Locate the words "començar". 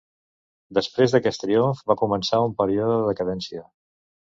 2.03-2.43